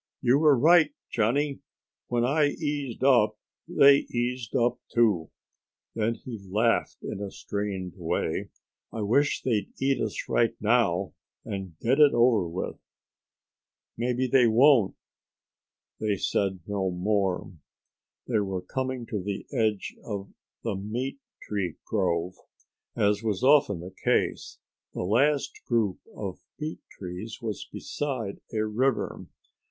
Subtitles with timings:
[0.19, 1.59] "You were right, Johnny.
[2.07, 5.29] When I eased up they eased up, too."
[5.93, 8.49] Then he laughed in a strained way.
[8.91, 11.13] "I wish they'd eat us right now
[11.45, 12.79] and get it over with."
[13.95, 14.95] "Maybe they won't."
[15.99, 17.53] They said no more.
[18.27, 20.33] They were coming to the edge of
[20.63, 22.33] the meat tree grove.
[22.95, 24.57] As was often the case,
[24.95, 29.27] the last group of meat trees was beside a river.